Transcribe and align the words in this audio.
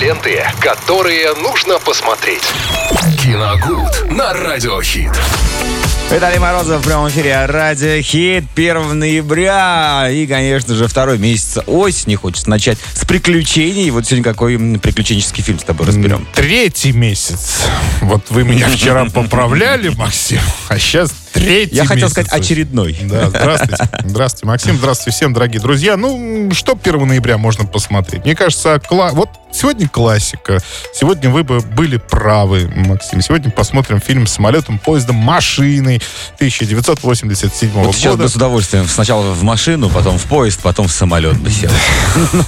Ленты, 0.00 0.44
которые 0.60 1.34
нужно 1.34 1.80
посмотреть. 1.80 2.44
Киногуд 3.20 4.12
на 4.12 4.32
Радиохит. 4.32 5.10
Виталий 6.08 6.38
Морозов 6.38 6.82
в 6.82 6.86
прямом 6.86 7.08
эфире 7.08 7.44
Радио 7.46 8.00
Хит 8.00 8.44
1 8.54 8.96
ноября. 8.96 10.08
И, 10.08 10.28
конечно 10.28 10.74
же, 10.74 10.86
второй 10.86 11.18
месяц 11.18 11.58
осени. 11.66 12.14
Хочется 12.14 12.48
начать 12.48 12.78
с 12.94 13.04
приключений. 13.04 13.90
Вот 13.90 14.06
сегодня 14.06 14.24
какой 14.24 14.56
приключенческий 14.78 15.42
фильм 15.42 15.58
с 15.58 15.64
тобой 15.64 15.88
разберем. 15.88 16.26
Третий 16.32 16.92
месяц. 16.92 17.66
Вот 18.00 18.30
вы 18.30 18.44
меня 18.44 18.68
вчера 18.68 19.04
поправляли, 19.12 19.88
Максим, 19.88 20.40
а 20.68 20.78
сейчас 20.78 21.12
третий 21.32 21.76
Я 21.76 21.84
хотел 21.84 22.08
месяц. 22.08 22.12
сказать 22.12 22.32
очередной. 22.32 22.96
Да, 23.02 23.28
здравствуйте. 23.28 23.88
Здравствуйте, 24.04 24.46
Максим. 24.46 24.76
Здравствуйте 24.76 25.16
всем, 25.16 25.32
дорогие 25.32 25.60
друзья. 25.60 25.96
Ну, 25.96 26.50
что 26.52 26.78
1 26.80 27.06
ноября 27.06 27.38
можно 27.38 27.64
посмотреть? 27.64 28.24
Мне 28.24 28.34
кажется, 28.34 28.80
кла- 28.90 29.10
вот 29.12 29.28
сегодня 29.52 29.88
классика. 29.88 30.58
Сегодня 30.94 31.30
вы 31.30 31.42
бы 31.44 31.60
были 31.60 31.96
правы, 31.96 32.70
Максим. 32.74 33.20
Сегодня 33.22 33.50
посмотрим 33.50 34.00
фильм 34.00 34.26
с 34.26 34.32
самолетом, 34.32 34.78
поездом, 34.78 35.16
машиной 35.16 36.02
1987 36.36 37.70
Вот 37.72 37.94
сейчас 37.94 38.12
года. 38.12 38.24
бы 38.24 38.28
с 38.28 38.36
удовольствием 38.36 38.86
сначала 38.88 39.32
в 39.32 39.42
машину, 39.42 39.88
потом 39.88 40.18
в 40.18 40.24
поезд, 40.24 40.60
потом 40.62 40.88
в 40.88 40.92
самолет 40.92 41.36
бы 41.38 41.50
сел. 41.50 41.70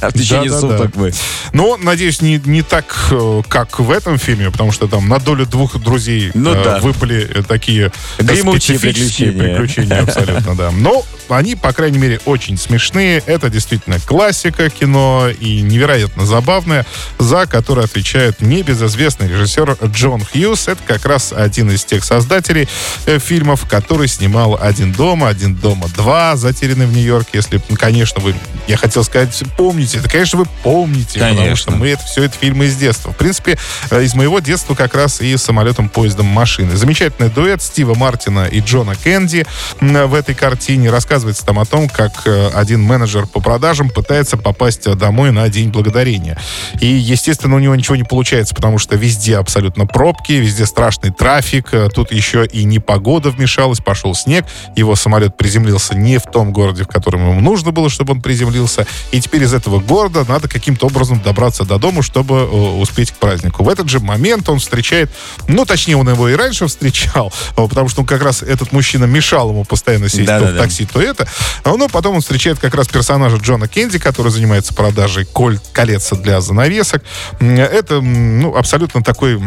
В 0.00 0.12
течение 0.12 0.50
суток 0.50 0.92
бы. 0.96 1.12
Но, 1.52 1.76
надеюсь, 1.76 2.20
не, 2.20 2.38
так, 2.62 3.08
э, 3.10 3.42
как 3.48 3.78
в 3.80 3.90
этом 3.90 4.18
фильме, 4.18 4.50
потому 4.50 4.72
что 4.72 4.86
там 4.88 5.08
на 5.08 5.18
долю 5.18 5.46
двух 5.46 5.78
друзей 5.78 6.30
Ну 6.34 6.52
э, 6.54 6.80
выпали 6.80 7.44
такие 7.46 7.92
э, 8.30 8.34
Гремучие 8.34 8.78
специфические 8.78 9.32
приключения. 9.32 9.56
приключения, 9.56 10.02
абсолютно, 10.02 10.54
да. 10.54 10.70
Но 10.70 11.04
они, 11.36 11.54
по 11.54 11.72
крайней 11.72 11.98
мере, 11.98 12.20
очень 12.24 12.56
смешные. 12.56 13.22
Это 13.26 13.50
действительно 13.50 13.98
классика 14.00 14.70
кино 14.70 15.28
и 15.28 15.60
невероятно 15.60 16.26
забавная, 16.26 16.86
за 17.18 17.46
которую 17.46 17.84
отвечает 17.84 18.40
небезызвестный 18.40 19.28
режиссер 19.28 19.76
Джон 19.86 20.24
Хьюз. 20.24 20.68
Это 20.68 20.82
как 20.86 21.04
раз 21.04 21.32
один 21.32 21.70
из 21.70 21.84
тех 21.84 22.04
создателей 22.04 22.68
э, 23.06 23.18
фильмов, 23.18 23.66
который 23.68 24.08
снимал 24.08 24.58
«Один 24.60 24.92
дома», 24.92 25.28
«Один 25.28 25.54
дома 25.54 25.86
2», 25.86 26.36
«Затерянный 26.36 26.86
в 26.86 26.92
Нью-Йорке». 26.92 27.30
Если, 27.34 27.60
конечно, 27.76 28.20
вы, 28.20 28.34
я 28.66 28.76
хотел 28.76 29.04
сказать, 29.04 29.42
помните. 29.56 29.98
Это, 29.98 30.08
конечно, 30.08 30.38
вы 30.38 30.46
помните, 30.62 31.18
потому 31.18 31.36
Конечно. 31.36 31.56
что 31.56 31.70
мы 31.72 31.88
это 31.88 32.04
все 32.04 32.24
это 32.24 32.36
фильмы 32.38 32.66
из 32.66 32.76
детства. 32.76 33.12
В 33.12 33.16
принципе, 33.16 33.58
э, 33.90 34.02
из 34.02 34.14
моего 34.14 34.40
детства 34.40 34.74
как 34.74 34.94
раз 34.94 35.20
и 35.20 35.36
самолетом, 35.36 35.88
поездом, 35.88 36.26
машины. 36.26 36.76
Замечательный 36.76 37.28
дуэт 37.28 37.62
Стива 37.62 37.94
Мартина 37.94 38.46
и 38.46 38.60
Джона 38.60 38.94
Кенди 38.94 39.46
в 39.80 40.14
этой 40.14 40.34
картине. 40.34 40.90
Рассказывается 41.18 41.46
там 41.46 41.58
о 41.58 41.64
том, 41.64 41.88
как 41.88 42.12
э, 42.26 42.50
один 42.54 42.80
менеджер 42.80 43.26
по 43.26 43.40
продажам 43.40 43.90
пытается 43.90 44.36
попасть 44.36 44.86
э, 44.86 44.94
домой 44.94 45.32
на 45.32 45.48
День 45.48 45.70
Благодарения. 45.70 46.38
И, 46.80 46.86
естественно, 46.86 47.56
у 47.56 47.58
него 47.58 47.74
ничего 47.74 47.96
не 47.96 48.04
получается, 48.04 48.54
потому 48.54 48.78
что 48.78 48.94
везде 48.94 49.36
абсолютно 49.36 49.84
пробки, 49.84 50.30
везде 50.30 50.64
страшный 50.64 51.10
трафик. 51.10 51.74
Э, 51.74 51.88
Тут 51.92 52.12
еще 52.12 52.46
и 52.46 52.62
непогода 52.62 53.30
вмешалась, 53.30 53.80
пошел 53.80 54.14
снег. 54.14 54.44
Его 54.76 54.94
самолет 54.94 55.36
приземлился 55.36 55.96
не 55.96 56.18
в 56.18 56.22
том 56.22 56.52
городе, 56.52 56.84
в 56.84 56.86
котором 56.86 57.28
ему 57.28 57.40
нужно 57.40 57.72
было, 57.72 57.90
чтобы 57.90 58.12
он 58.12 58.22
приземлился. 58.22 58.86
И 59.10 59.20
теперь 59.20 59.42
из 59.42 59.52
этого 59.52 59.80
города 59.80 60.24
надо 60.28 60.46
каким-то 60.48 60.86
образом 60.86 61.20
добраться 61.20 61.64
до 61.64 61.80
дома, 61.80 62.04
чтобы 62.04 62.48
успеть 62.78 63.10
к 63.10 63.16
празднику. 63.16 63.64
В 63.64 63.68
этот 63.68 63.88
же 63.88 63.98
момент 63.98 64.48
он 64.48 64.60
встречает, 64.60 65.10
ну, 65.48 65.64
точнее, 65.64 65.96
он 65.96 66.08
его 66.08 66.28
и 66.28 66.34
раньше 66.34 66.68
встречал, 66.68 67.32
потому 67.56 67.88
что 67.88 68.02
он 68.02 68.06
как 68.06 68.22
раз 68.22 68.44
этот 68.44 68.70
мужчина 68.70 69.06
мешал 69.06 69.50
ему 69.50 69.64
постоянно 69.64 70.08
сесть 70.08 70.28
то 70.28 70.38
в 70.38 70.40
Да-да-да. 70.42 70.62
такси, 70.62 70.86
то 70.86 71.00
это. 71.08 71.26
А, 71.64 71.74
Ну, 71.76 71.88
потом 71.88 72.16
он 72.16 72.20
встречает 72.20 72.58
как 72.58 72.74
раз 72.74 72.88
персонажа 72.88 73.36
Джона 73.36 73.68
Кенди, 73.68 73.98
который 73.98 74.32
занимается 74.32 74.74
продажей 74.74 75.24
коль, 75.24 75.58
колец 75.72 76.10
для 76.12 76.40
занавесок. 76.40 77.02
Это, 77.40 78.00
ну, 78.00 78.56
абсолютно 78.56 79.02
такой 79.02 79.40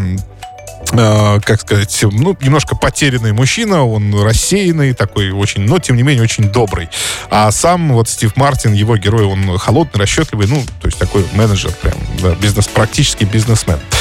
э, 0.92 1.40
как 1.44 1.62
сказать, 1.62 1.98
ну, 2.04 2.38
немножко 2.42 2.76
потерянный 2.76 3.34
мужчина, 3.34 3.86
он 3.86 4.14
рассеянный 4.22 4.94
такой 4.94 5.32
очень, 5.32 5.62
но, 5.62 5.80
тем 5.80 5.96
не 5.96 6.04
менее, 6.04 6.24
очень 6.24 6.52
добрый. 6.52 6.90
А 7.30 7.52
сам 7.52 7.94
вот 7.94 8.10
Стив 8.10 8.36
Мартин, 8.36 8.74
его 8.74 8.98
герой, 8.98 9.26
он 9.26 9.58
холодный, 9.58 10.00
расчетливый, 10.02 10.48
ну, 10.48 10.64
то 10.82 10.88
есть 10.88 10.98
такой 10.98 11.26
менеджер 11.34 11.72
прям, 11.82 11.96
да, 12.22 12.36
бизнес, 12.36 12.68
практически 12.68 13.24
бизнесмен. 13.24 13.80
Э, 13.80 14.01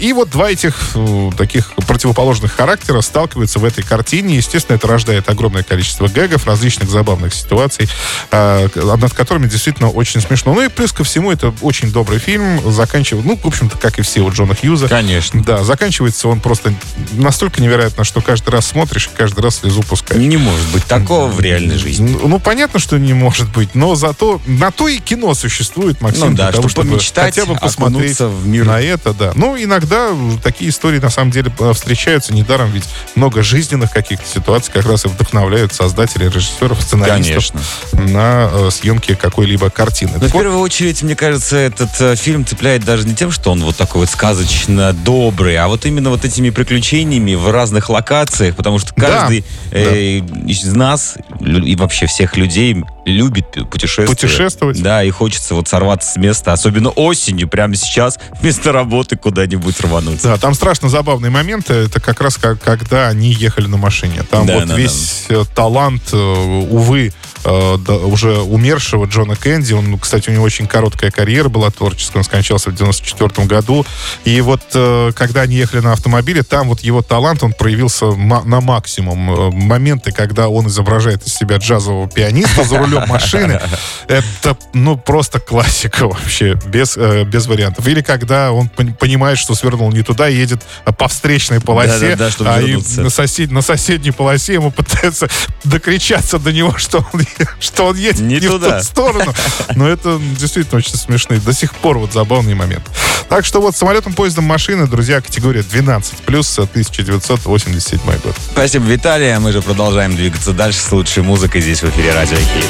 И 0.00 0.12
вот 0.12 0.30
два 0.30 0.50
этих 0.50 0.74
э, 0.94 1.30
таких 1.36 1.72
противоположных 1.86 2.52
характера 2.52 3.00
сталкиваются 3.00 3.60
в 3.60 3.64
этой 3.64 3.84
картине. 3.84 4.36
Естественно, 4.36 4.76
это 4.76 4.88
рождает 4.88 5.28
огромное 5.28 5.62
количество 5.62 6.08
гэгов, 6.08 6.46
различных 6.46 6.90
забавных 6.90 7.32
ситуаций, 7.34 7.88
э, 8.32 8.68
над 8.74 9.14
которыми 9.14 9.46
действительно 9.46 9.90
очень 9.90 10.20
смешно. 10.20 10.54
Ну 10.54 10.62
и 10.62 10.68
плюс 10.68 10.92
ко 10.92 11.04
всему, 11.04 11.30
это 11.30 11.54
очень 11.60 11.92
добрый 11.92 12.18
фильм. 12.18 12.60
Заканчивает, 12.72 13.24
ну, 13.24 13.36
в 13.36 13.46
общем-то, 13.46 13.78
как 13.78 14.00
и 14.00 14.02
все 14.02 14.22
у 14.22 14.30
Джона 14.32 14.56
Хьюза. 14.56 14.88
Конечно. 14.88 15.42
Да, 15.42 15.62
заканчивается 15.62 16.28
он 16.28 16.40
просто 16.40 16.74
настолько 17.12 17.62
невероятно, 17.62 18.02
что 18.02 18.20
каждый 18.20 18.50
раз 18.50 18.66
смотришь 18.66 19.08
и 19.12 19.16
каждый 19.16 19.40
раз 19.40 19.60
слезу 19.60 19.82
пускаешь. 19.82 20.20
Не 20.20 20.36
может 20.36 20.66
быть 20.72 20.84
такого 20.84 21.28
в 21.28 21.40
реальной 21.40 21.76
жизни. 21.76 22.16
Ну, 22.20 22.26
ну, 22.26 22.38
понятно, 22.40 22.80
что 22.80 22.98
не 22.98 23.12
может 23.12 23.48
быть, 23.50 23.74
но 23.74 23.94
зато 23.94 24.40
на 24.46 24.72
то 24.72 24.88
и 24.88 24.98
кино 24.98 25.34
существует, 25.34 26.00
Максим, 26.00 26.30
Ну 26.30 26.36
да, 26.36 26.50
для 26.50 26.56
того, 26.56 26.68
чтобы 26.68 26.80
чтобы 26.80 26.96
помечтать, 26.96 27.34
хотя 27.34 27.46
бы 27.46 27.58
посмотреть 27.58 28.18
в 28.20 28.46
мир. 28.46 28.64
на 28.64 28.80
это, 28.80 29.12
да. 29.12 29.32
Ну, 29.34 29.56
иногда 29.64 30.10
такие 30.42 30.70
истории 30.70 30.98
на 30.98 31.10
самом 31.10 31.30
деле 31.30 31.52
э, 31.58 31.72
встречаются 31.72 32.32
недаром, 32.32 32.70
ведь 32.70 32.84
много 33.14 33.42
жизненных 33.42 33.90
каких-то 33.90 34.26
ситуаций 34.26 34.72
как 34.72 34.86
раз 34.86 35.04
и 35.04 35.08
вдохновляют 35.08 35.72
создателей, 35.72 36.28
режиссеров, 36.28 36.80
сценаристов 36.82 37.52
Конечно. 37.52 38.12
на 38.12 38.50
э, 38.52 38.70
съемки 38.70 39.14
какой-либо 39.14 39.70
картины. 39.70 40.12
Но 40.14 40.28
в 40.28 40.32
вот, 40.32 40.40
первую 40.40 40.60
очередь, 40.60 41.02
мне 41.02 41.16
кажется, 41.16 41.56
этот 41.56 41.90
э, 42.00 42.16
фильм 42.16 42.44
цепляет 42.44 42.84
даже 42.84 43.06
не 43.06 43.14
тем, 43.14 43.30
что 43.30 43.52
он 43.52 43.62
вот 43.62 43.76
такой 43.76 44.02
вот 44.02 44.10
сказочно 44.10 44.92
добрый, 44.92 45.56
а 45.56 45.68
вот 45.68 45.86
именно 45.86 46.10
вот 46.10 46.24
этими 46.24 46.50
приключениями 46.50 47.34
в 47.34 47.50
разных 47.50 47.90
локациях, 47.90 48.56
потому 48.56 48.78
что 48.78 48.92
Да, 48.96 49.06
каждый 49.06 49.44
э, 49.70 50.18
из 50.46 50.64
нас 50.72 51.16
и 51.40 51.76
вообще 51.76 52.06
всех 52.06 52.36
людей 52.36 52.84
любит 53.04 53.46
пу- 53.56 53.66
путешествовать. 53.66 54.20
Путешествовать. 54.20 54.82
Да, 54.82 55.02
и 55.02 55.10
хочется 55.10 55.54
вот 55.54 55.68
сорваться 55.68 56.12
с 56.12 56.16
места, 56.16 56.52
особенно 56.52 56.90
осенью, 56.90 57.48
прямо 57.48 57.74
сейчас, 57.76 58.18
вместо 58.40 58.72
работы 58.72 59.16
куда-нибудь 59.16 59.80
рвануться. 59.80 60.28
Да, 60.28 60.36
там 60.38 60.54
страшно 60.54 60.88
забавные 60.88 61.30
моменты. 61.30 61.74
Это 61.74 62.00
как 62.00 62.20
раз 62.20 62.36
как, 62.36 62.60
когда 62.60 63.08
они 63.08 63.32
ехали 63.32 63.66
на 63.66 63.76
машине. 63.76 64.22
Там 64.30 64.46
Да, 64.46 64.54
вот 64.58 64.68
да, 64.68 64.76
весь 64.76 65.26
э, 65.28 65.44
талант, 65.54 66.02
э, 66.12 66.16
увы, 66.16 67.12
э, 67.44 67.78
да, 67.78 67.94
уже 67.94 68.38
умершего 68.38 69.06
Джона 69.06 69.36
Кенди. 69.36 69.72
Он, 69.72 69.98
кстати, 69.98 70.30
у 70.30 70.32
него 70.32 70.44
очень 70.44 70.66
короткая 70.66 71.10
карьера 71.10 71.48
была 71.48 71.70
творческая. 71.70 72.18
Он 72.18 72.24
скончался 72.24 72.70
в 72.70 72.74
94 72.74 73.46
году. 73.46 73.86
И 74.24 74.40
вот 74.40 74.62
э, 74.74 75.12
когда 75.14 75.42
они 75.42 75.56
ехали 75.56 75.80
на 75.80 75.92
автомобиле, 75.92 76.42
там 76.42 76.68
вот 76.68 76.80
его 76.80 77.02
талант, 77.02 77.42
он 77.42 77.52
проявился 77.52 78.06
на 78.06 78.60
максимум. 78.60 79.30
Э, 79.30 79.50
Моменты, 79.50 80.12
когда 80.12 80.48
он 80.48 80.66
изображает 80.68 81.26
из 81.26 81.34
себя 81.34 81.56
джазового 81.56 82.08
пианиста 82.08 82.64
за 82.64 82.78
рулем 82.78 83.04
машины, 83.08 83.60
это, 84.08 84.56
ну, 84.72 84.96
просто 84.96 85.40
классика 85.40 86.06
вообще, 86.06 86.58
без, 86.66 86.96
э, 86.96 87.24
без 87.24 87.46
вариантов. 87.46 87.86
Или 87.86 88.00
когда 88.02 88.52
он 88.52 88.70
пон- 88.74 88.94
понимает, 88.94 89.38
что 89.38 89.54
свернул 89.54 89.90
не 89.92 90.02
туда 90.02 90.28
едет 90.28 90.62
э, 90.86 90.92
по 90.92 91.08
встречной 91.08 91.60
полосе, 91.60 92.10
Да-да-да, 92.10 92.30
чтобы 92.30 92.50
а 92.50 92.60
и 92.60 92.76
на, 92.76 93.10
сосед- 93.10 93.50
на 93.50 93.62
соседней 93.62 94.10
полосе 94.10 94.54
ему 94.54 94.70
пытаются 94.80 95.28
докричаться 95.64 96.38
до 96.38 96.52
него, 96.52 96.76
что 96.78 97.04
он, 97.12 97.20
что 97.60 97.86
он 97.86 97.96
едет 97.96 98.20
Не 98.20 98.40
не, 98.40 98.46
в 98.48 98.52
туда. 98.52 98.78
ту 98.78 98.84
сторону. 98.84 99.34
Но 99.74 99.88
это 99.88 100.18
действительно 100.38 100.78
очень 100.78 100.96
смешные. 100.96 101.40
До 101.40 101.52
сих 101.52 101.74
пор 101.74 101.98
вот 101.98 102.12
забавный 102.12 102.54
момент. 102.54 102.84
Так 103.28 103.44
что 103.44 103.60
вот 103.60 103.76
самолетом, 103.76 104.12
поездом, 104.12 104.44
машины, 104.44 104.86
друзья, 104.86 105.20
категория 105.20 105.62
12 105.62 106.14
плюс 106.18 106.58
1987 106.58 108.00
год. 108.22 108.36
Спасибо, 108.52 108.84
Виталий. 108.86 109.34
а 109.34 109.40
Мы 109.40 109.52
же 109.52 109.62
продолжаем 109.62 110.16
двигаться 110.16 110.52
дальше 110.52 110.80
с 110.80 110.90
лучшей 110.92 111.22
музыкой 111.22 111.60
здесь 111.60 111.82
в 111.82 111.88
эфире 111.90 112.12
Радио 112.14 112.36
Хит. 112.36 112.64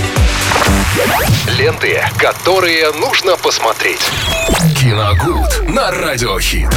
Ленты, 1.59 2.01
которые 2.19 2.93
нужно 2.93 3.37
посмотреть. 3.37 4.01
Киногуд 4.79 5.69
на 5.69 5.91
Радиохит. 5.91 6.69